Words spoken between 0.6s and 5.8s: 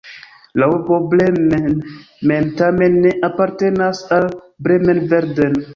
La urbo Bremen mem tamen ne apartenas al Bremen-Verden.